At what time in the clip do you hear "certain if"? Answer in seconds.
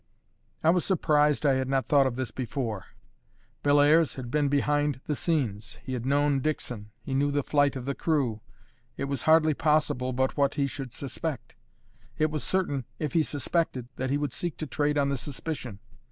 12.43-13.13